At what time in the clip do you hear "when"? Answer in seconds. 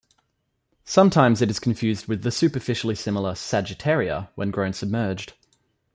4.33-4.49